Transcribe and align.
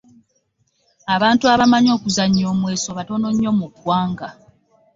Abantu 1.15 1.43
abamanyi 1.53 1.89
okuzannya 1.97 2.43
omweso 2.53 2.89
batono 2.97 3.27
nnyo 3.31 3.51
mu 3.59 3.67
ggwanga. 3.71 4.29